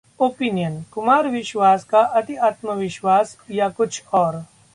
Opinion: 0.19 0.83
Kumar 0.91 1.27
Vishwas 1.27 1.83
का 1.83 1.99
अति 1.99 2.35
आत्मविश्वास 2.35 3.37
या 3.51 3.69
कुछ 3.69 4.03
और 4.13 4.43